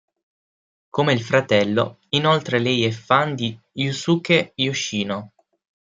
Come 0.89 1.13
il 1.13 1.21
fratello, 1.21 1.99
inoltre 2.09 2.57
lei 2.57 2.85
è 2.85 2.89
fan 2.89 3.35
di 3.35 3.55
Yusuke 3.73 4.53
Yoshino. 4.55 5.33